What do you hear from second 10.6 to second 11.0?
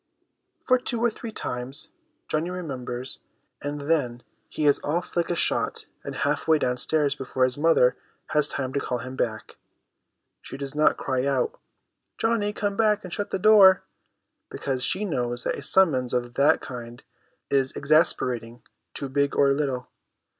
not